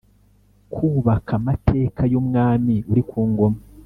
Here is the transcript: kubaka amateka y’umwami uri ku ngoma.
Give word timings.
kubaka 0.73 1.31
amateka 1.39 2.01
y’umwami 2.11 2.75
uri 2.91 3.03
ku 3.09 3.19
ngoma. 3.29 3.59